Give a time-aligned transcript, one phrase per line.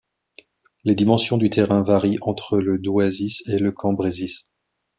[0.83, 4.47] Les dimensions du terrain varient entre le Douaisis et le Cambrésis.